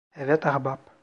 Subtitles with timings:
[0.15, 0.91] Evet ahbap.